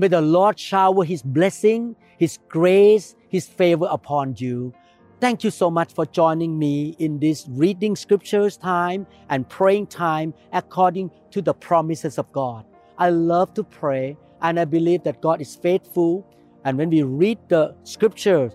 May 0.00 0.08
the 0.08 0.22
Lord 0.22 0.58
shower 0.58 1.04
His 1.04 1.20
blessing, 1.20 1.94
His 2.16 2.38
grace, 2.48 3.14
His 3.28 3.46
favor 3.46 3.86
upon 3.90 4.34
you. 4.38 4.72
Thank 5.20 5.44
you 5.44 5.50
so 5.50 5.70
much 5.70 5.92
for 5.92 6.06
joining 6.06 6.58
me 6.58 6.96
in 6.98 7.18
this 7.18 7.46
reading 7.50 7.94
scriptures 7.94 8.56
time 8.56 9.06
and 9.28 9.46
praying 9.46 9.88
time 9.88 10.32
according 10.54 11.10
to 11.32 11.42
the 11.42 11.52
promises 11.52 12.16
of 12.16 12.32
God. 12.32 12.64
I 12.96 13.10
love 13.10 13.52
to 13.52 13.62
pray 13.62 14.16
and 14.40 14.58
I 14.58 14.64
believe 14.64 15.02
that 15.02 15.20
God 15.20 15.42
is 15.42 15.54
faithful. 15.54 16.26
And 16.64 16.78
when 16.78 16.88
we 16.88 17.02
read 17.02 17.38
the 17.50 17.76
scriptures, 17.84 18.52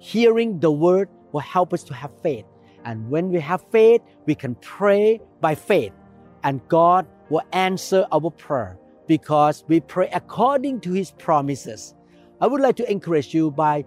hearing 0.00 0.60
the 0.60 0.70
word 0.70 1.08
will 1.32 1.40
help 1.40 1.72
us 1.72 1.82
to 1.84 1.94
have 1.94 2.10
faith. 2.22 2.44
And 2.84 3.08
when 3.08 3.30
we 3.30 3.40
have 3.40 3.64
faith, 3.72 4.02
we 4.26 4.34
can 4.34 4.54
pray 4.56 5.22
by 5.40 5.54
faith. 5.54 5.94
And 6.42 6.60
God 6.68 7.06
will 7.30 7.44
answer 7.54 8.06
our 8.12 8.30
prayer 8.30 8.76
because 9.06 9.64
we 9.68 9.80
pray 9.80 10.08
according 10.12 10.80
to 10.80 10.92
His 10.92 11.10
promises. 11.12 11.94
I 12.40 12.46
would 12.46 12.60
like 12.60 12.76
to 12.76 12.90
encourage 12.90 13.34
you 13.34 13.50
by 13.50 13.84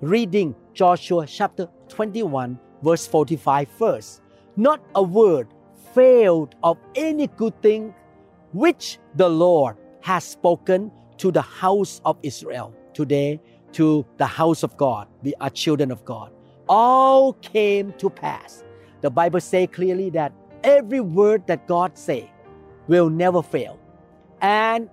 reading 0.00 0.54
Joshua 0.74 1.26
chapter 1.26 1.68
21, 1.88 2.58
verse 2.82 3.06
45 3.06 3.68
first. 3.68 4.22
Not 4.56 4.80
a 4.94 5.02
word 5.02 5.48
failed 5.94 6.54
of 6.62 6.78
any 6.94 7.26
good 7.26 7.60
thing 7.62 7.94
which 8.52 8.98
the 9.16 9.28
Lord 9.28 9.76
has 10.00 10.24
spoken 10.24 10.90
to 11.18 11.30
the 11.30 11.42
house 11.42 12.00
of 12.04 12.18
Israel. 12.22 12.74
Today, 12.94 13.40
to 13.72 14.04
the 14.16 14.26
house 14.26 14.62
of 14.62 14.76
God, 14.76 15.06
we 15.22 15.34
are 15.34 15.46
uh, 15.46 15.50
children 15.50 15.90
of 15.90 16.04
God. 16.04 16.32
All 16.68 17.34
came 17.34 17.92
to 17.94 18.10
pass. 18.10 18.64
The 19.00 19.10
Bible 19.10 19.40
say 19.40 19.66
clearly 19.66 20.10
that 20.10 20.32
every 20.64 21.00
word 21.00 21.46
that 21.46 21.66
God 21.66 21.96
say 21.96 22.30
will 22.88 23.08
never 23.08 23.42
fail. 23.42 23.78
And 24.40 24.88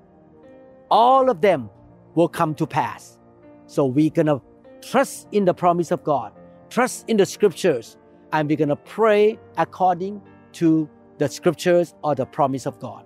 all 0.89 1.29
of 1.29 1.41
them 1.41 1.69
will 2.15 2.27
come 2.27 2.55
to 2.55 2.67
pass. 2.67 3.17
So 3.65 3.85
we're 3.85 4.09
gonna 4.09 4.41
trust 4.81 5.27
in 5.31 5.45
the 5.45 5.53
promise 5.53 5.91
of 5.91 6.03
God, 6.03 6.31
trust 6.69 7.05
in 7.07 7.17
the 7.17 7.25
scriptures, 7.25 7.97
and 8.33 8.47
we're 8.49 8.57
gonna 8.57 8.75
pray 8.75 9.37
according 9.57 10.21
to 10.53 10.89
the 11.17 11.27
scriptures 11.27 11.95
or 12.03 12.15
the 12.15 12.25
promise 12.25 12.65
of 12.65 12.79
God. 12.79 13.05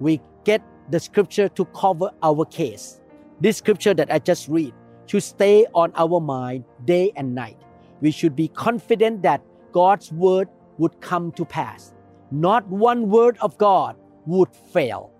We 0.00 0.20
get 0.44 0.62
the 0.90 1.00
scripture 1.00 1.48
to 1.48 1.64
cover 1.66 2.10
our 2.22 2.44
case. 2.44 3.00
This 3.40 3.56
scripture 3.56 3.94
that 3.94 4.12
I 4.12 4.18
just 4.18 4.48
read 4.48 4.74
should 5.06 5.22
stay 5.22 5.66
on 5.74 5.92
our 5.96 6.20
mind 6.20 6.64
day 6.84 7.12
and 7.16 7.34
night. 7.34 7.56
We 8.00 8.10
should 8.10 8.34
be 8.36 8.48
confident 8.48 9.22
that 9.22 9.42
God's 9.72 10.12
word 10.12 10.48
would 10.78 11.00
come 11.00 11.32
to 11.32 11.44
pass. 11.44 11.94
Not 12.30 12.66
one 12.68 13.10
word 13.10 13.38
of 13.40 13.56
God 13.58 13.96
would 14.26 14.48
fail. 14.72 15.10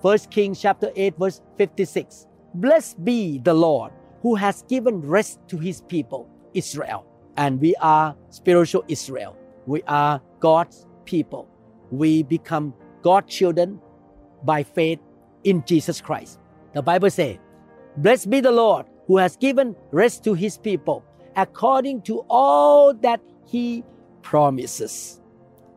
1 0.00 0.18
Kings 0.30 0.60
chapter 0.60 0.90
8 0.94 1.18
verse 1.18 1.40
56. 1.56 2.26
Blessed 2.54 3.04
be 3.04 3.38
the 3.38 3.54
Lord 3.54 3.92
who 4.22 4.36
has 4.36 4.62
given 4.62 5.00
rest 5.00 5.40
to 5.48 5.58
his 5.58 5.80
people, 5.82 6.28
Israel. 6.54 7.04
And 7.36 7.60
we 7.60 7.74
are 7.76 8.16
spiritual 8.30 8.84
Israel. 8.88 9.36
We 9.66 9.82
are 9.88 10.20
God's 10.40 10.86
people. 11.04 11.48
We 11.90 12.22
become 12.22 12.74
God's 13.02 13.34
children 13.34 13.80
by 14.44 14.62
faith 14.62 15.00
in 15.44 15.64
Jesus 15.66 16.00
Christ. 16.00 16.38
The 16.74 16.82
Bible 16.82 17.10
says, 17.10 17.38
Blessed 17.96 18.30
be 18.30 18.40
the 18.40 18.52
Lord 18.52 18.86
who 19.06 19.16
has 19.16 19.36
given 19.36 19.74
rest 19.90 20.22
to 20.24 20.34
his 20.34 20.58
people 20.58 21.04
according 21.34 22.02
to 22.02 22.24
all 22.28 22.94
that 22.94 23.20
he 23.46 23.82
promises. 24.22 25.20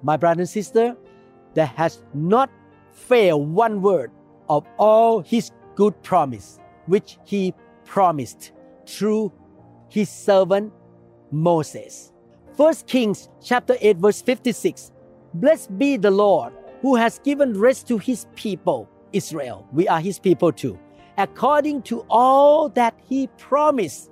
My 0.03 0.17
brother 0.17 0.41
and 0.41 0.49
sister, 0.49 0.95
there 1.53 1.67
has 1.67 2.03
not 2.13 2.49
failed 2.93 3.49
one 3.49 3.81
word 3.81 4.11
of 4.49 4.65
all 4.77 5.21
his 5.21 5.51
good 5.75 6.01
promise 6.03 6.59
which 6.85 7.17
he 7.23 7.53
promised 7.85 8.51
through 8.85 9.31
his 9.89 10.09
servant 10.09 10.73
Moses. 11.31 12.11
1 12.57 12.73
Kings 12.87 13.29
chapter 13.43 13.75
8 13.79 13.97
verse 13.97 14.21
56. 14.21 14.91
Blessed 15.33 15.77
be 15.77 15.97
the 15.97 16.11
Lord 16.11 16.53
who 16.81 16.95
has 16.95 17.19
given 17.19 17.57
rest 17.59 17.87
to 17.87 17.97
his 17.97 18.25
people, 18.35 18.89
Israel. 19.13 19.67
We 19.71 19.87
are 19.87 19.99
his 19.99 20.19
people 20.19 20.51
too. 20.51 20.77
According 21.17 21.83
to 21.83 22.05
all 22.09 22.69
that 22.69 22.99
he 23.07 23.27
promised, 23.37 24.09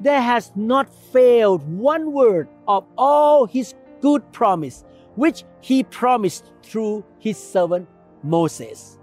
there 0.00 0.20
has 0.20 0.52
not 0.54 0.88
failed 1.12 1.62
one 1.68 2.12
word 2.12 2.48
of 2.68 2.84
all 2.96 3.46
his 3.46 3.74
good 4.00 4.30
promise, 4.32 4.84
which 5.16 5.44
he 5.60 5.82
promised 5.82 6.52
through 6.62 7.04
his 7.18 7.36
servant 7.36 7.88
Moses. 8.26 8.98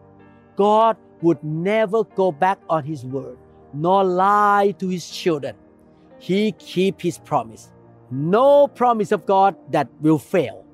God 0.56 0.98
would 1.22 1.44
never 1.44 2.04
go 2.04 2.32
back 2.32 2.60
on 2.70 2.84
his 2.84 3.06
word, 3.06 3.38
nor 3.74 4.04
lie 4.04 4.76
to 4.80 4.90
his 4.90 5.10
children. 5.10 5.56
He 6.20 6.52
keep 6.54 7.02
his 7.02 7.18
promise. 7.18 7.72
No 8.12 8.68
promise 8.68 9.12
of 9.12 9.26
God 9.26 9.56
that 9.72 9.88
will 10.02 10.20
fail. 10.20 10.66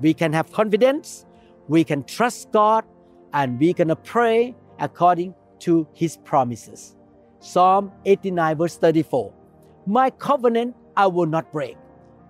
We 0.00 0.12
can 0.12 0.32
have 0.32 0.52
confidence, 0.52 1.24
we 1.68 1.84
can 1.84 2.04
trust 2.04 2.52
God, 2.52 2.84
and 3.32 3.58
we 3.58 3.72
can 3.72 3.94
pray 4.04 4.54
according 4.78 5.34
to 5.60 5.86
his 5.94 6.18
promises. 6.18 6.96
Psalm 7.40 7.92
89 8.04 8.58
verse 8.58 8.76
34. 8.76 9.32
My 9.86 10.10
covenant 10.10 10.74
I 10.96 11.06
will 11.06 11.26
not 11.26 11.52
break, 11.52 11.76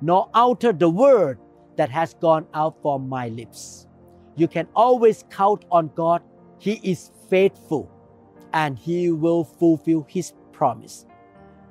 nor 0.00 0.28
alter 0.34 0.73
the 0.73 0.88
word 0.91 1.38
that 1.77 1.91
has 1.91 2.15
gone 2.15 2.47
out 2.55 2.77
from 2.83 3.09
my 3.09 3.28
lips. 3.28 3.85
You 4.36 4.48
can 4.48 4.69
always 4.74 5.24
count 5.30 5.64
on 5.70 5.91
God. 5.94 6.22
He 6.58 6.80
is 6.82 7.10
faithful 7.28 7.91
and 8.52 8.78
He 8.78 9.10
will 9.10 9.44
fulfill 9.44 10.06
His 10.08 10.32
promise. 10.52 11.06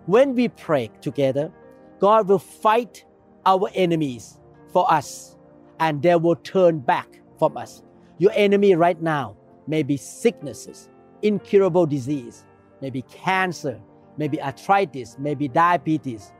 When 0.05 0.35
we 0.35 0.49
pray 0.49 0.91
together, 1.01 1.51
God 1.99 2.27
will 2.27 2.39
fight 2.39 3.05
our 3.45 3.69
enemies 3.73 4.39
for 4.71 4.91
us 4.91 5.37
and 5.79 6.01
they 6.01 6.15
will 6.15 6.35
turn 6.35 6.79
back 6.79 7.21
from 7.37 7.57
us. 7.57 7.83
Your 8.17 8.31
enemy 8.33 8.75
right 8.75 9.01
now 9.01 9.35
may 9.67 9.83
be 9.83 9.97
sicknesses, 9.97 10.89
incurable 11.21 11.85
disease, 11.85 12.45
maybe 12.81 13.01
cancer, 13.03 13.79
maybe 14.17 14.41
arthritis, 14.41 15.17
maybe 15.19 15.47
diabetes. 15.47 16.31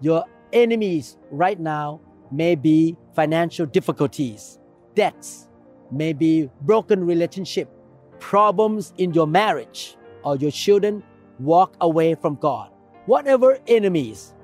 Your 0.00 0.24
enemies 0.52 1.18
right 1.30 1.58
now 1.58 2.00
may 2.30 2.54
be 2.54 2.96
financial 3.14 3.66
difficulties, 3.66 4.58
debts, 4.94 5.48
maybe 5.90 6.50
broken 6.62 7.04
relationship, 7.04 7.68
problems 8.18 8.92
in 8.98 9.12
your 9.12 9.26
marriage, 9.26 9.96
or 10.22 10.36
your 10.36 10.50
children 10.50 11.02
walk 11.38 11.74
away 11.80 12.14
from 12.14 12.36
God. 12.36 12.70
Whatever 13.06 13.58
enemies, 13.66 14.34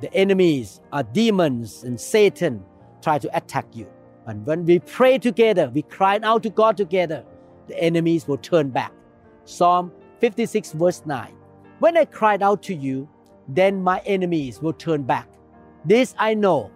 the 0.00 0.12
enemies 0.14 0.80
are 0.92 1.02
demons 1.02 1.84
and 1.84 2.00
Satan 2.00 2.64
try 3.02 3.18
to 3.18 3.36
attack 3.36 3.66
you. 3.72 3.86
And 4.26 4.44
when 4.46 4.64
we 4.64 4.78
pray 4.78 5.18
together, 5.18 5.70
we 5.72 5.82
cry 5.82 6.18
out 6.22 6.42
to 6.44 6.50
God 6.50 6.76
together, 6.76 7.24
the 7.66 7.78
enemies 7.82 8.26
will 8.26 8.38
turn 8.38 8.70
back. 8.70 8.92
Psalm 9.44 9.92
56, 10.20 10.72
verse 10.72 11.02
9. 11.04 11.34
When 11.78 11.96
I 11.96 12.04
cried 12.04 12.42
out 12.42 12.62
to 12.64 12.74
you, 12.74 13.08
then 13.48 13.82
my 13.82 14.00
enemies 14.06 14.60
will 14.60 14.72
turn 14.72 15.02
back. 15.02 15.28
This 15.84 16.14
I 16.18 16.34
know 16.34 16.70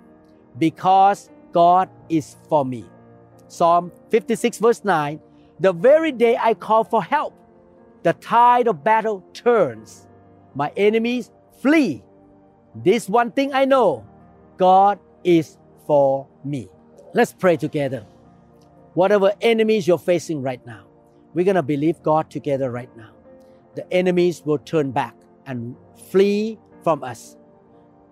because 0.58 1.30
God 1.52 1.88
is 2.08 2.36
for 2.48 2.64
me. 2.64 2.84
Psalm 3.48 3.92
56, 4.10 4.58
verse 4.58 4.84
9 4.84 5.20
The 5.60 5.72
very 5.72 6.12
day 6.12 6.36
I 6.40 6.54
call 6.54 6.84
for 6.84 7.02
help, 7.02 7.34
the 8.02 8.12
tide 8.14 8.68
of 8.68 8.84
battle 8.84 9.24
turns. 9.32 10.06
My 10.54 10.72
enemies 10.76 11.30
flee. 11.60 12.04
This 12.74 13.08
one 13.08 13.32
thing 13.32 13.52
I 13.52 13.64
know 13.64 14.06
God 14.56 14.98
is 15.22 15.58
for 15.86 16.26
me. 16.44 16.68
Let's 17.14 17.32
pray 17.32 17.56
together. 17.56 18.04
Whatever 18.94 19.32
enemies 19.40 19.86
you're 19.88 19.98
facing 19.98 20.42
right 20.42 20.64
now, 20.66 20.84
we're 21.32 21.44
going 21.44 21.56
to 21.56 21.62
believe 21.62 22.02
God 22.02 22.30
together 22.30 22.70
right 22.70 22.94
now. 22.96 23.10
The 23.74 23.92
enemies 23.92 24.42
will 24.44 24.58
turn 24.58 24.92
back 24.92 25.16
and 25.46 25.76
flee 26.10 26.58
from 26.82 27.02
us. 27.02 27.36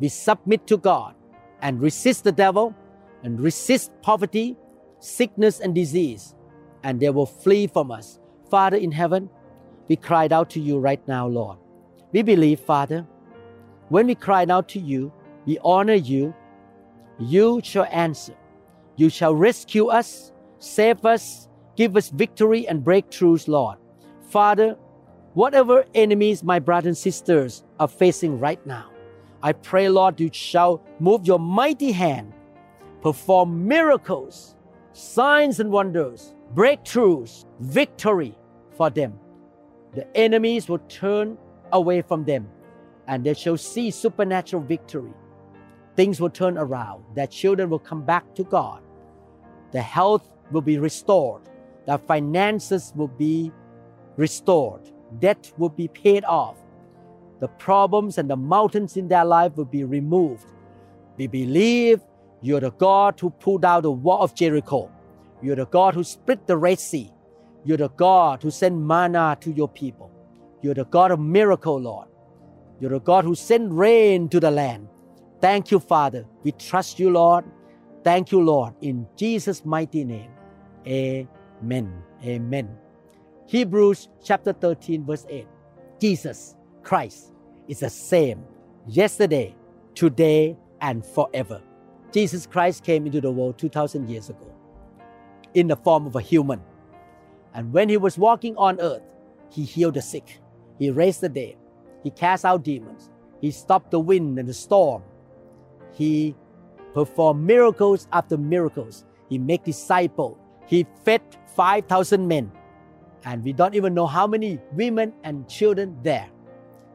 We 0.00 0.08
submit 0.08 0.66
to 0.68 0.76
God 0.76 1.14
and 1.60 1.80
resist 1.80 2.24
the 2.24 2.32
devil 2.32 2.74
and 3.22 3.40
resist 3.40 3.92
poverty, 4.02 4.56
sickness, 5.02 5.60
and 5.60 5.74
disease, 5.74 6.34
and 6.84 7.00
they 7.00 7.10
will 7.10 7.26
flee 7.26 7.66
from 7.66 7.90
us. 7.90 8.20
Father 8.50 8.76
in 8.76 8.92
heaven, 8.92 9.28
we 9.88 9.96
cried 9.96 10.32
out 10.32 10.48
to 10.50 10.60
you 10.60 10.78
right 10.78 11.06
now, 11.08 11.26
Lord. 11.26 11.58
We 12.12 12.22
believe, 12.22 12.60
Father, 12.60 13.06
When 13.92 14.06
we 14.06 14.14
cry 14.14 14.46
out 14.48 14.70
to 14.70 14.80
you, 14.80 15.12
we 15.44 15.58
honor 15.62 15.92
you, 15.92 16.34
you 17.18 17.60
shall 17.62 17.86
answer. 17.90 18.34
You 18.96 19.10
shall 19.10 19.34
rescue 19.34 19.88
us, 19.88 20.32
save 20.60 21.04
us, 21.04 21.46
give 21.76 21.94
us 21.94 22.08
victory 22.08 22.66
and 22.66 22.82
breakthroughs, 22.82 23.48
Lord. 23.48 23.76
Father, 24.30 24.78
whatever 25.34 25.84
enemies 25.94 26.42
my 26.42 26.58
brothers 26.58 26.86
and 26.86 26.96
sisters 26.96 27.64
are 27.78 27.88
facing 27.88 28.40
right 28.40 28.64
now, 28.66 28.90
I 29.42 29.52
pray, 29.52 29.90
Lord, 29.90 30.18
you 30.20 30.30
shall 30.32 30.82
move 30.98 31.26
your 31.26 31.38
mighty 31.38 31.92
hand, 31.92 32.32
perform 33.02 33.68
miracles, 33.68 34.56
signs 34.92 35.60
and 35.60 35.70
wonders, 35.70 36.34
breakthroughs, 36.54 37.44
victory 37.60 38.36
for 38.76 38.90
them. 38.90 39.18
The 39.94 40.06
enemies 40.16 40.68
will 40.68 40.78
turn 40.88 41.38
away 41.72 42.02
from 42.02 42.24
them 42.24 42.48
and 43.06 43.24
they 43.24 43.34
shall 43.34 43.56
see 43.56 43.90
supernatural 43.90 44.62
victory. 44.62 45.12
Things 45.96 46.20
will 46.20 46.30
turn 46.30 46.56
around. 46.56 47.04
Their 47.14 47.26
children 47.26 47.68
will 47.68 47.78
come 47.78 48.02
back 48.02 48.34
to 48.36 48.44
God. 48.44 48.82
The 49.72 49.82
health 49.82 50.26
will 50.50 50.62
be 50.62 50.78
restored. 50.78 51.42
Their 51.86 51.98
finances 51.98 52.92
will 52.94 53.08
be 53.08 53.52
restored. 54.16 54.90
Debt 55.18 55.52
will 55.58 55.68
be 55.68 55.88
paid 55.88 56.24
off. 56.24 56.56
The 57.40 57.48
problems 57.48 58.18
and 58.18 58.30
the 58.30 58.36
mountains 58.36 58.96
in 58.96 59.08
their 59.08 59.24
life 59.24 59.56
will 59.56 59.64
be 59.64 59.84
removed. 59.84 60.46
We 61.16 61.26
believe 61.26 62.00
you're 62.42 62.60
the 62.60 62.72
God 62.72 63.18
who 63.20 63.30
pulled 63.30 63.62
down 63.62 63.82
the 63.82 63.90
wall 63.92 64.22
of 64.22 64.34
Jericho. 64.34 64.90
You're 65.40 65.56
the 65.56 65.66
God 65.66 65.94
who 65.94 66.02
split 66.02 66.46
the 66.46 66.56
Red 66.56 66.80
Sea. 66.80 67.12
You're 67.64 67.76
the 67.76 67.88
God 67.90 68.42
who 68.42 68.50
sent 68.50 68.76
manna 68.76 69.36
to 69.40 69.52
your 69.52 69.68
people. 69.68 70.10
You're 70.60 70.74
the 70.74 70.84
God 70.84 71.12
of 71.12 71.20
miracle, 71.20 71.80
Lord. 71.80 72.08
You're 72.80 72.90
the 72.90 73.00
God 73.00 73.24
who 73.24 73.36
sent 73.36 73.72
rain 73.72 74.28
to 74.30 74.40
the 74.40 74.50
land. 74.50 74.88
Thank 75.40 75.70
you, 75.70 75.78
Father. 75.78 76.24
We 76.42 76.52
trust 76.52 76.98
you, 76.98 77.10
Lord. 77.10 77.44
Thank 78.02 78.32
you, 78.32 78.40
Lord. 78.40 78.74
In 78.80 79.06
Jesus' 79.16 79.64
mighty 79.64 80.04
name. 80.04 80.30
Amen. 80.86 82.02
Amen. 82.24 82.68
Hebrews 83.46 84.08
chapter 84.24 84.52
13, 84.52 85.04
verse 85.04 85.26
8. 85.28 85.46
Jesus 86.00 86.56
Christ 86.82 87.32
is 87.68 87.80
the 87.80 87.90
same 87.90 88.42
yesterday, 88.88 89.54
today, 89.94 90.56
and 90.80 91.06
forever. 91.06 91.62
Jesus 92.12 92.46
Christ 92.46 92.84
came 92.84 93.06
into 93.06 93.20
the 93.20 93.30
world 93.30 93.58
2,000 93.58 94.08
years 94.08 94.28
ago 94.28 94.54
in 95.54 95.68
the 95.68 95.76
form 95.76 96.06
of 96.06 96.14
a 96.14 96.20
human. 96.20 96.60
And 97.54 97.72
when 97.72 97.88
he 97.88 97.96
was 97.96 98.18
walking 98.18 98.56
on 98.56 98.80
earth, 98.80 99.02
he 99.50 99.64
healed 99.64 99.94
the 99.94 100.02
sick, 100.02 100.40
he 100.78 100.90
raised 100.90 101.20
the 101.20 101.28
dead, 101.28 101.56
he 102.02 102.10
cast 102.10 102.44
out 102.44 102.64
demons, 102.64 103.10
he 103.40 103.50
stopped 103.50 103.90
the 103.90 104.00
wind 104.00 104.38
and 104.38 104.48
the 104.48 104.54
storm, 104.54 105.02
he 105.92 106.34
performed 106.94 107.44
miracles 107.44 108.08
after 108.12 108.38
miracles, 108.38 109.04
he 109.28 109.38
made 109.38 109.62
disciples, 109.64 110.38
he 110.66 110.86
fed 111.04 111.20
5,000 111.54 112.26
men, 112.26 112.50
and 113.24 113.44
we 113.44 113.52
don't 113.52 113.74
even 113.74 113.94
know 113.94 114.06
how 114.06 114.26
many 114.26 114.58
women 114.72 115.12
and 115.24 115.48
children 115.48 115.96
there. 116.02 116.28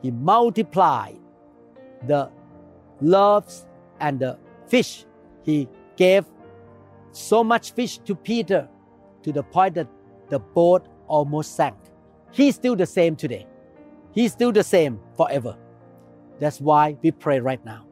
He 0.02 0.12
multiplied 0.12 1.20
the 2.06 2.32
loaves 3.02 3.66
and 4.00 4.20
the 4.20 4.38
fish. 4.68 5.06
He 5.44 5.68
gave 5.96 6.26
so 7.12 7.44
much 7.44 7.72
fish 7.74 7.98
to 8.00 8.16
Peter 8.16 8.68
to 9.24 9.32
the 9.32 9.44
point 9.44 9.76
that 9.76 9.88
the 10.30 10.40
boat 10.40 10.88
almost 11.08 11.56
sank. 11.56 11.76
He's 12.32 12.56
still 12.56 12.76
the 12.76 12.86
same 12.86 13.16
today. 13.16 13.48
He's 14.12 14.34
still 14.34 14.52
the 14.52 14.64
same 14.64 15.00
forever. 15.16 15.58
That's 16.40 16.60
why 16.60 16.98
we 17.02 17.12
pray 17.12 17.40
right 17.40 17.64
now. 17.66 17.86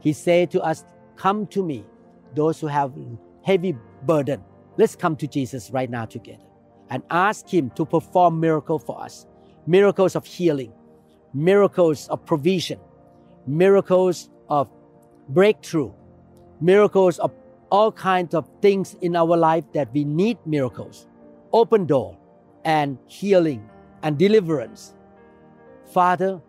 He 0.00 0.12
said 0.12 0.50
to 0.52 0.60
us, 0.62 0.84
Come 1.16 1.46
to 1.48 1.64
me, 1.64 1.84
those 2.34 2.60
who 2.60 2.66
have 2.66 2.92
heavy 3.42 3.76
burden. 4.02 4.42
Let's 4.76 4.96
come 4.96 5.16
to 5.16 5.26
Jesus 5.26 5.70
right 5.70 5.88
now 5.88 6.04
together 6.04 6.44
and 6.90 7.02
ask 7.10 7.48
Him 7.48 7.70
to 7.70 7.84
perform 7.84 8.40
miracles 8.40 8.82
for 8.84 9.00
us 9.00 9.26
miracles 9.66 10.14
of 10.14 10.24
healing, 10.24 10.72
miracles 11.34 12.08
of 12.08 12.24
provision, 12.24 12.78
miracles 13.46 14.30
of 14.48 14.70
breakthrough, 15.28 15.92
miracles 16.60 17.18
of 17.18 17.32
all 17.70 17.92
kinds 17.92 18.34
of 18.34 18.48
things 18.62 18.96
in 19.00 19.16
our 19.16 19.36
life 19.36 19.64
that 19.72 19.92
we 19.92 20.04
need 20.04 20.38
miracles, 20.46 21.06
open 21.52 21.86
door 21.86 22.16
and 22.64 22.98
healing 23.06 23.68
and 24.02 24.18
deliverance. 24.18 24.94
Father, 25.92 26.40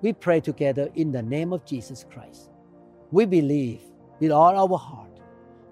we 0.00 0.12
pray 0.12 0.40
together 0.40 0.90
in 0.94 1.12
the 1.12 1.22
name 1.22 1.52
of 1.52 1.64
Jesus 1.64 2.04
Christ. 2.12 2.50
We 3.10 3.24
believe 3.24 3.80
with 4.20 4.32
all 4.32 4.56
our 4.56 4.78
heart 4.78 5.20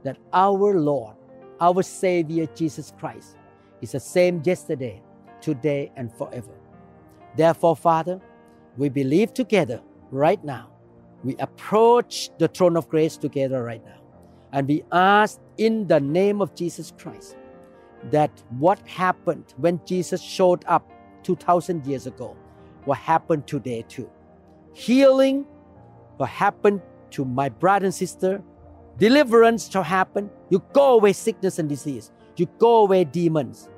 that 0.04 0.18
our 0.32 0.78
Lord, 0.78 1.16
our 1.60 1.82
Savior 1.82 2.46
Jesus 2.54 2.92
Christ, 2.98 3.36
is 3.80 3.92
the 3.92 4.00
same 4.00 4.42
yesterday, 4.44 5.02
today, 5.40 5.92
and 5.96 6.12
forever. 6.12 6.52
Therefore, 7.36 7.76
Father, 7.76 8.20
we 8.76 8.88
believe 8.88 9.34
together 9.34 9.80
right 10.10 10.42
now. 10.44 10.71
We 11.24 11.36
approach 11.36 12.30
the 12.38 12.48
throne 12.48 12.76
of 12.76 12.88
grace 12.88 13.16
together 13.16 13.62
right 13.62 13.84
now. 13.84 14.00
And 14.52 14.68
we 14.68 14.84
ask 14.92 15.40
in 15.56 15.86
the 15.86 16.00
name 16.00 16.42
of 16.42 16.54
Jesus 16.54 16.92
Christ 16.98 17.36
that 18.10 18.30
what 18.58 18.86
happened 18.88 19.54
when 19.56 19.80
Jesus 19.86 20.20
showed 20.20 20.64
up 20.66 20.90
2,000 21.22 21.86
years 21.86 22.06
ago 22.06 22.36
will 22.86 22.94
happen 22.94 23.42
today 23.44 23.84
too. 23.88 24.10
Healing 24.74 25.46
will 26.18 26.26
happen 26.26 26.82
to 27.10 27.24
my 27.24 27.48
brother 27.48 27.86
and 27.86 27.94
sister. 27.94 28.42
Deliverance 28.98 29.70
shall 29.70 29.82
happen. 29.82 30.30
You 30.50 30.62
go 30.72 30.94
away 30.94 31.12
sickness 31.12 31.58
and 31.58 31.68
disease. 31.68 32.10
You 32.36 32.46
go 32.58 32.82
away 32.82 33.04
demons. 33.04 33.68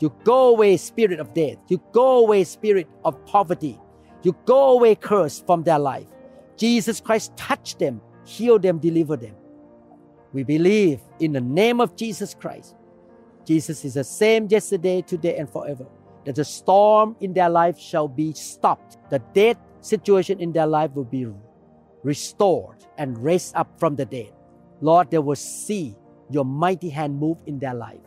You 0.00 0.12
go 0.24 0.48
away 0.48 0.76
spirit 0.76 1.20
of 1.20 1.32
death. 1.32 1.58
You 1.68 1.80
go 1.92 2.18
away 2.18 2.44
spirit 2.44 2.88
of 3.04 3.24
poverty. 3.24 3.78
You 4.22 4.36
go 4.46 4.72
away 4.72 4.94
curse 4.94 5.42
from 5.46 5.62
their 5.62 5.78
life. 5.78 6.08
Jesus 6.62 7.00
Christ 7.00 7.36
touch 7.36 7.76
them, 7.76 8.00
heal 8.24 8.56
them, 8.56 8.78
deliver 8.78 9.16
them. 9.16 9.34
We 10.32 10.44
believe 10.44 11.00
in 11.18 11.32
the 11.32 11.40
name 11.40 11.80
of 11.80 11.96
Jesus 11.96 12.34
Christ. 12.34 12.76
Jesus 13.44 13.84
is 13.84 13.94
the 13.94 14.04
same 14.04 14.46
yesterday, 14.48 15.02
today, 15.02 15.38
and 15.38 15.50
forever. 15.50 15.86
That 16.24 16.36
the 16.36 16.44
storm 16.44 17.16
in 17.18 17.32
their 17.32 17.50
life 17.50 17.76
shall 17.76 18.06
be 18.06 18.32
stopped. 18.32 18.98
The 19.10 19.18
dead 19.34 19.58
situation 19.80 20.38
in 20.38 20.52
their 20.52 20.68
life 20.68 20.92
will 20.94 21.02
be 21.02 21.26
restored 22.04 22.86
and 22.96 23.18
raised 23.18 23.56
up 23.56 23.76
from 23.80 23.96
the 23.96 24.04
dead. 24.04 24.30
Lord, 24.80 25.10
they 25.10 25.18
will 25.18 25.34
see 25.34 25.96
your 26.30 26.44
mighty 26.44 26.90
hand 26.90 27.18
move 27.18 27.42
in 27.46 27.58
their 27.58 27.74
life. 27.74 28.06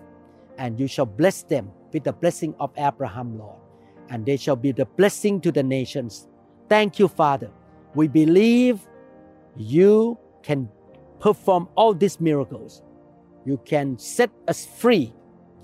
And 0.57 0.79
you 0.79 0.87
shall 0.87 1.05
bless 1.05 1.43
them 1.43 1.73
with 1.91 2.05
the 2.05 2.13
blessing 2.13 2.55
of 2.61 2.71
Abraham, 2.77 3.37
Lord. 3.37 3.59
And 4.07 4.25
they 4.25 4.37
shall 4.37 4.55
be 4.55 4.71
the 4.71 4.85
blessing 4.85 5.41
to 5.41 5.51
the 5.51 5.61
nations. 5.61 6.29
Thank 6.69 6.99
you, 6.99 7.09
Father. 7.09 7.51
We 7.95 8.09
believe 8.09 8.85
you 9.55 10.19
can 10.43 10.69
perform 11.19 11.69
all 11.75 11.93
these 11.93 12.19
miracles. 12.19 12.83
You 13.45 13.57
can 13.65 13.97
set 13.97 14.29
us 14.47 14.65
free 14.65 15.13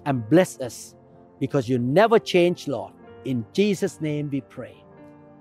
and 0.06 0.28
bless 0.30 0.60
us 0.60 0.96
because 1.40 1.68
you 1.68 1.78
never 1.78 2.20
change, 2.20 2.68
Lord. 2.68 2.94
In 3.26 3.46
Jesus' 3.54 4.00
name 4.00 4.30
we 4.32 4.42
pray. 4.42 4.82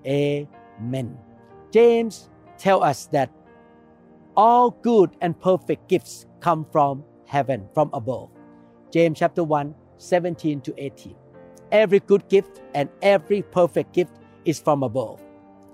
Amen. 0.04 1.16
James 1.70 2.28
tell 2.58 2.82
us 2.82 3.06
that 3.06 3.30
all 4.36 4.70
good 4.82 5.16
and 5.20 5.38
perfect 5.40 5.88
gifts 5.88 6.26
come 6.40 6.66
from 6.72 7.04
heaven, 7.26 7.68
from 7.74 7.90
above. 7.92 8.30
James 8.90 9.18
chapter 9.18 9.44
1, 9.44 9.74
17 9.98 10.60
to 10.62 10.74
18. 10.76 11.14
Every 11.70 12.00
good 12.00 12.28
gift 12.28 12.60
and 12.74 12.88
every 13.02 13.42
perfect 13.42 13.92
gift 13.92 14.12
is 14.44 14.58
from 14.58 14.82
above 14.82 15.20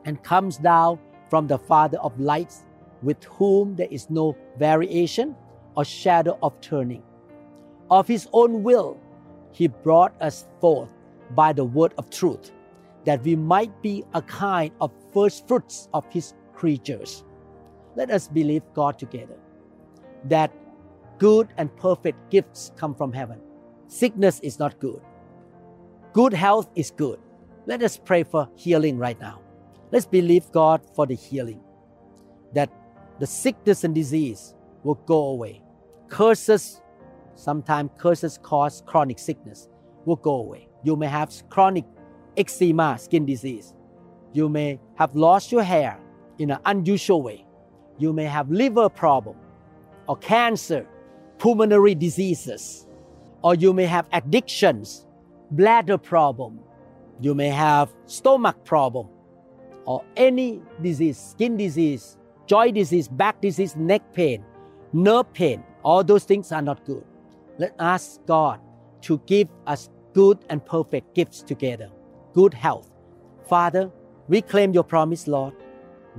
and 0.04 0.22
comes 0.22 0.58
down 0.58 0.98
from 1.30 1.46
the 1.46 1.58
Father 1.58 1.98
of 1.98 2.18
lights, 2.20 2.64
with 3.02 3.22
whom 3.24 3.76
there 3.76 3.88
is 3.90 4.10
no 4.10 4.36
variation 4.58 5.36
or 5.76 5.84
shadow 5.84 6.38
of 6.42 6.60
turning. 6.60 7.02
Of 7.90 8.08
his 8.08 8.28
own 8.32 8.62
will, 8.62 8.98
he 9.52 9.68
brought 9.68 10.14
us 10.20 10.46
forth 10.60 10.90
by 11.34 11.52
the 11.52 11.64
word 11.64 11.94
of 11.98 12.10
truth, 12.10 12.52
that 13.04 13.22
we 13.22 13.36
might 13.36 13.82
be 13.82 14.04
a 14.14 14.22
kind 14.22 14.70
of 14.80 14.92
first 15.12 15.46
fruits 15.48 15.88
of 15.94 16.04
his 16.10 16.34
creatures. 16.54 17.24
Let 17.94 18.10
us 18.10 18.28
believe 18.28 18.62
God 18.74 18.98
together 18.98 19.36
that 20.24 20.52
good 21.18 21.48
and 21.56 21.74
perfect 21.76 22.30
gifts 22.30 22.72
come 22.76 22.94
from 22.94 23.12
heaven. 23.12 23.40
Sickness 23.88 24.40
is 24.40 24.58
not 24.58 24.78
good. 24.80 25.00
Good 26.12 26.32
health 26.32 26.68
is 26.74 26.90
good. 26.90 27.20
Let 27.66 27.82
us 27.82 27.96
pray 27.96 28.22
for 28.24 28.48
healing 28.56 28.98
right 28.98 29.18
now. 29.20 29.40
Let's 29.96 30.04
believe 30.04 30.52
God 30.52 30.82
for 30.94 31.06
the 31.06 31.14
healing, 31.14 31.58
that 32.52 32.70
the 33.18 33.26
sickness 33.26 33.82
and 33.82 33.94
disease 33.94 34.54
will 34.84 34.96
go 35.06 35.28
away. 35.28 35.62
Curses, 36.08 36.82
sometimes 37.34 37.92
curses 37.96 38.38
cause 38.42 38.82
chronic 38.84 39.18
sickness, 39.18 39.70
will 40.04 40.16
go 40.16 40.34
away. 40.34 40.68
You 40.84 40.96
may 40.96 41.06
have 41.06 41.32
chronic 41.48 41.86
eczema, 42.36 42.98
skin 42.98 43.24
disease. 43.24 43.72
You 44.34 44.50
may 44.50 44.80
have 44.96 45.16
lost 45.16 45.50
your 45.50 45.62
hair 45.62 45.98
in 46.38 46.50
an 46.50 46.58
unusual 46.66 47.22
way. 47.22 47.46
You 47.96 48.12
may 48.12 48.24
have 48.24 48.50
liver 48.50 48.90
problem 48.90 49.36
or 50.06 50.18
cancer, 50.18 50.86
pulmonary 51.38 51.94
diseases, 51.94 52.86
or 53.40 53.54
you 53.54 53.72
may 53.72 53.86
have 53.86 54.06
addictions, 54.12 55.06
bladder 55.52 55.96
problem. 55.96 56.60
You 57.18 57.34
may 57.34 57.48
have 57.48 57.94
stomach 58.04 58.62
problem 58.66 59.08
or 59.86 60.04
any 60.16 60.60
disease, 60.82 61.16
skin 61.16 61.56
disease, 61.56 62.18
joint 62.46 62.74
disease, 62.74 63.08
back 63.08 63.40
disease, 63.40 63.76
neck 63.76 64.02
pain, 64.12 64.44
nerve 64.92 65.32
pain. 65.32 65.62
All 65.82 66.04
those 66.04 66.24
things 66.24 66.52
are 66.52 66.62
not 66.62 66.84
good. 66.84 67.04
Let 67.58 67.74
us 67.80 68.18
God 68.26 68.60
to 69.02 69.20
give 69.26 69.48
us 69.66 69.88
good 70.12 70.44
and 70.50 70.64
perfect 70.64 71.14
gifts 71.14 71.42
together, 71.42 71.90
good 72.34 72.52
health. 72.52 72.90
Father, 73.48 73.90
we 74.28 74.42
claim 74.42 74.72
your 74.72 74.84
promise, 74.84 75.28
Lord, 75.28 75.54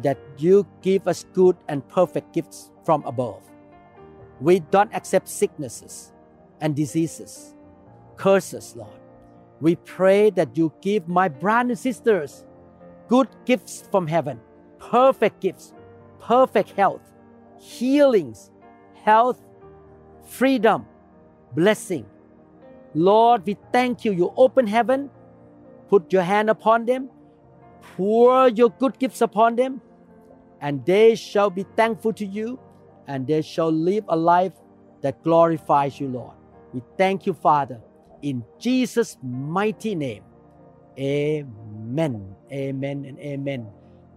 that 0.01 0.17
you 0.37 0.65
give 0.81 1.07
us 1.07 1.25
good 1.33 1.57
and 1.67 1.87
perfect 1.89 2.33
gifts 2.33 2.71
from 2.85 3.03
above. 3.05 3.43
We 4.39 4.59
don't 4.59 4.93
accept 4.93 5.27
sicknesses 5.27 6.13
and 6.61 6.75
diseases, 6.75 7.55
curses, 8.15 8.75
Lord. 8.75 8.99
We 9.59 9.75
pray 9.75 10.29
that 10.31 10.55
you 10.55 10.71
give 10.81 11.07
my 11.07 11.27
brothers 11.27 11.69
and 11.69 11.79
sisters 11.79 12.45
good 13.07 13.27
gifts 13.45 13.87
from 13.91 14.07
heaven, 14.07 14.39
perfect 14.79 15.41
gifts, 15.41 15.73
perfect 16.19 16.71
health, 16.71 17.01
healings, 17.59 18.51
health, 19.03 19.41
freedom, 20.27 20.85
blessing. 21.53 22.05
Lord, 22.93 23.45
we 23.45 23.57
thank 23.71 24.05
you. 24.05 24.11
You 24.11 24.33
open 24.37 24.67
heaven, 24.67 25.09
put 25.89 26.11
your 26.11 26.23
hand 26.23 26.49
upon 26.49 26.85
them, 26.85 27.09
pour 27.95 28.49
your 28.49 28.69
good 28.69 28.99
gifts 28.99 29.21
upon 29.21 29.55
them, 29.55 29.81
and 30.61 30.85
they 30.85 31.15
shall 31.15 31.49
be 31.49 31.65
thankful 31.75 32.13
to 32.13 32.25
you, 32.25 32.59
and 33.07 33.27
they 33.27 33.41
shall 33.41 33.71
live 33.71 34.03
a 34.09 34.15
life 34.15 34.53
that 35.01 35.23
glorifies 35.23 35.99
you, 35.99 36.07
Lord. 36.07 36.33
We 36.73 36.81
thank 36.97 37.25
you, 37.25 37.33
Father, 37.33 37.81
in 38.21 38.43
Jesus' 38.59 39.17
mighty 39.21 39.95
name. 39.95 40.23
Amen. 40.99 42.36
Amen 42.51 43.05
and 43.05 43.19
amen. 43.19 43.67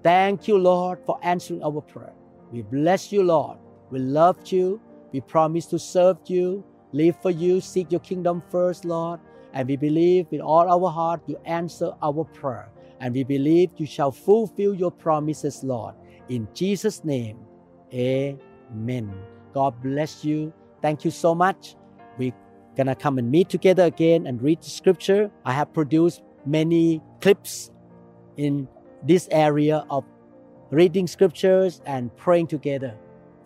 Thank 0.03 0.49
you, 0.49 0.57
Lord, 0.57 0.99
for 1.05 1.19
answering 1.23 1.63
our 1.63 1.81
prayer. 1.81 2.13
We 2.53 2.63
bless 2.63 3.13
you, 3.13 3.23
Lord. 3.23 3.59
We 3.91 3.99
love 3.99 4.39
you. 4.47 4.81
We 5.13 5.21
promise 5.21 5.67
to 5.67 5.79
serve 5.79 6.19
you, 6.27 6.65
live 6.93 7.17
for 7.21 7.31
you, 7.31 7.61
seek 7.61 7.91
your 7.91 8.01
kingdom 8.01 8.43
first, 8.51 8.85
Lord. 8.85 9.21
And 9.53 9.69
we 9.69 9.77
believe 9.77 10.27
with 10.31 10.41
all 10.41 10.71
our 10.71 10.91
heart 10.91 11.23
you 11.27 11.37
answer 11.45 11.93
our 12.03 12.25
prayer. 12.25 12.71
And 13.01 13.15
we 13.15 13.25
believe 13.25 13.71
you 13.77 13.87
shall 13.87 14.13
fulfill 14.13 14.75
your 14.75 14.93
promises, 14.93 15.65
Lord. 15.65 15.95
In 16.29 16.47
Jesus' 16.55 17.05
name, 17.05 17.39
amen. 17.93 19.13
God 19.53 19.75
bless 19.83 20.25
you. 20.25 20.53
Thank 20.81 21.05
you 21.05 21.11
so 21.11 21.35
much. 21.35 21.75
We're 22.19 22.33
gonna 22.77 22.95
come 22.95 23.19
and 23.19 23.31
meet 23.31 23.49
together 23.49 23.85
again 23.85 24.27
and 24.27 24.41
read 24.41 24.63
the 24.63 24.71
scripture. 24.71 25.31
I 25.45 25.53
have 25.53 25.73
produced 25.73 26.23
many 26.47 27.03
clips 27.21 27.73
in 28.41 28.67
this 29.03 29.29
area 29.31 29.85
of 29.91 30.03
reading 30.71 31.07
scriptures 31.07 31.83
and 31.85 32.15
praying 32.17 32.47
together. 32.47 32.97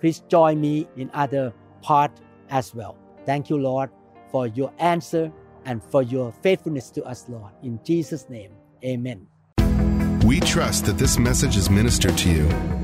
Please 0.00 0.20
join 0.28 0.60
me 0.60 0.86
in 0.96 1.10
other 1.12 1.52
part 1.82 2.12
as 2.48 2.72
well. 2.74 2.96
Thank 3.26 3.50
you, 3.50 3.58
Lord, 3.58 3.90
for 4.30 4.46
your 4.46 4.72
answer 4.78 5.32
and 5.64 5.82
for 5.82 6.02
your 6.02 6.30
faithfulness 6.30 6.90
to 6.90 7.02
us, 7.04 7.28
Lord. 7.28 7.52
In 7.62 7.80
Jesus' 7.82 8.28
name, 8.30 8.52
amen. 8.84 9.26
We 10.24 10.38
trust 10.40 10.86
that 10.86 10.96
this 10.96 11.18
message 11.18 11.56
is 11.56 11.68
ministered 11.68 12.16
to 12.18 12.30
you. 12.30 12.84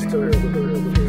I'm 0.00 1.07